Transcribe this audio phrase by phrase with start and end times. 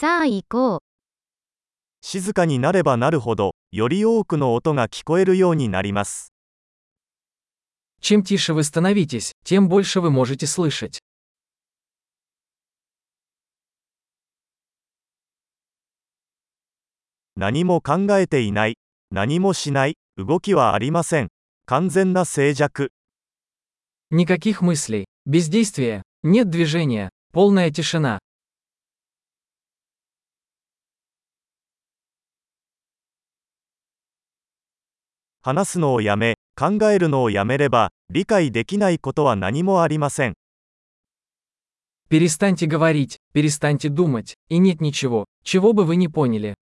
[0.00, 0.80] さあ行こう。
[2.00, 6.32] 静かになればなるほど、より多くの音が聞こえるようになります。
[8.00, 11.00] Чем тише вы становитесь, тем больше вы можете слышать.
[17.36, 18.78] 何も考えていない、
[19.10, 21.28] 何もしない、動きはありません。
[21.66, 22.88] 完全な静寂。
[24.10, 28.18] Никаких мыслей, бездействия, нет движения, полная тишина.
[35.41, 40.33] 話すのをやめ、考えるのをやめれば、理解できないことは何もありません。
[42.09, 46.55] Перестаньте говорить, перестаньте думать, и нет ничего, чего бы вы не поняли.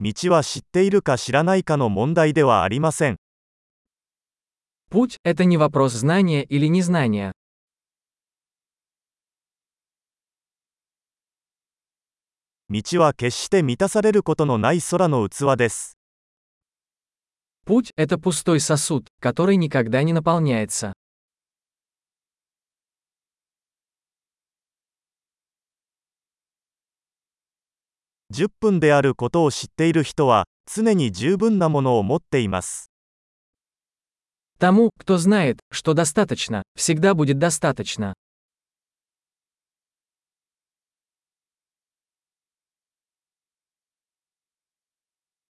[0.00, 3.16] 道は知っているか知らないかの問題ではありません。
[4.90, 7.32] Путь – это не вопрос знания или незнания.
[12.72, 15.96] 道は決して満たされることのない空の器です。
[17.64, 20.92] Путь – это пустой сосуд, который никогда не наполняется.
[28.30, 32.90] 10分であることを知っている人は、常に十分なものを持っています。
[34.58, 38.12] Тому, кто знает, что достаточно, всегда будет достаточно.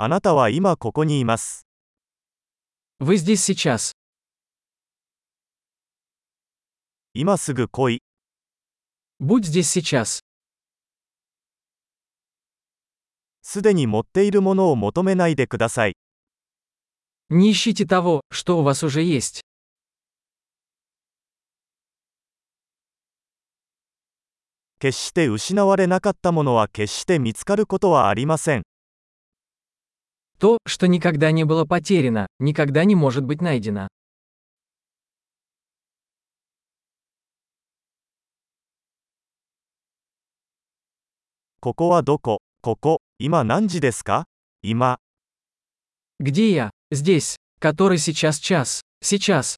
[0.01, 1.65] あなたは今ここにいます。
[2.99, 3.93] Вы здесь сейчас.
[7.13, 8.01] 今すぐ来い。
[9.19, 10.21] Будь здесь сейчас.
[13.41, 15.95] すでに持っているものを求めないでください。
[17.29, 19.41] Не ищите того, что у вас уже есть.
[24.79, 28.63] 決して失われなかったものは決して見つかることはありません。
[30.41, 33.87] То, что никогда не было потеряно, никогда не может быть найдено.
[41.59, 44.25] ここはどこここ、今何時ですか
[44.61, 44.99] 今、
[46.19, 46.71] Где я?
[46.91, 47.37] Здесь.
[47.59, 48.81] Который сейчас час.
[49.01, 49.57] Сейчас.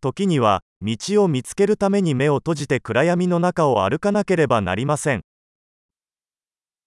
[0.00, 5.22] 時には、 道を見つけるために目を閉じて暗闇の中を歩かなければなりません。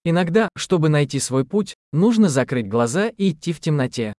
[0.03, 4.13] Иногда, чтобы найти свой путь, нужно закрыть глаза и идти в темноте.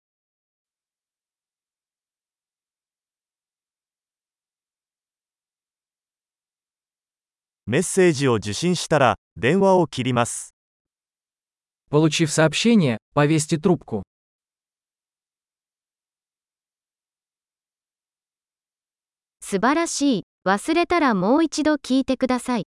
[7.64, 10.54] メッセージを受信したら、電話を切ります。
[11.90, 14.02] Получив сообщение, повесьте трубку.
[19.49, 20.23] 素晴らしい。
[20.45, 22.65] 忘れたらもう一度聞いてください。